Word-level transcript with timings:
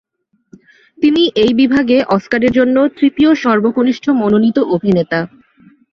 তিনি 0.97 1.23
এই 1.35 1.51
বিভাগে 1.53 1.97
অস্কারের 2.07 2.51
জন্য 2.51 2.75
তৃতীয় 2.97 3.31
সর্বকনিষ্ঠ 3.35 4.05
মনোনীত 4.21 4.57
অভিনেতা। 4.75 5.19